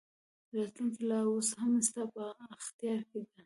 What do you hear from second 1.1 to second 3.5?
اوس هم ستا په اختیار کې ده.